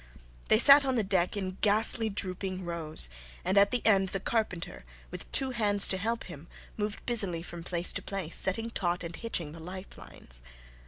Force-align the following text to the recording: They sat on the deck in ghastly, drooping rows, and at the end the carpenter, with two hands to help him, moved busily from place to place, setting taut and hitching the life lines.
They 0.47 0.57
sat 0.57 0.83
on 0.83 0.95
the 0.95 1.03
deck 1.03 1.37
in 1.37 1.57
ghastly, 1.61 2.09
drooping 2.09 2.65
rows, 2.65 3.07
and 3.45 3.55
at 3.55 3.69
the 3.69 3.85
end 3.85 4.09
the 4.09 4.19
carpenter, 4.19 4.83
with 5.11 5.31
two 5.31 5.51
hands 5.51 5.87
to 5.89 5.97
help 5.99 6.23
him, 6.23 6.47
moved 6.75 7.05
busily 7.05 7.43
from 7.43 7.63
place 7.63 7.93
to 7.93 8.01
place, 8.01 8.35
setting 8.35 8.71
taut 8.71 9.03
and 9.03 9.15
hitching 9.15 9.51
the 9.51 9.59
life 9.59 9.99
lines. 9.99 10.41